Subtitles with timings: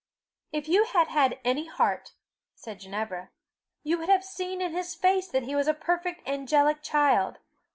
[0.51, 2.13] "If you had had any heart,"
[2.55, 3.29] said Ginevra,
[3.83, 7.37] "you would have seen in his face that he was a perfect angelic child.